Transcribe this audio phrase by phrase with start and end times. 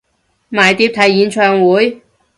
[0.49, 2.01] 買碟睇演唱會？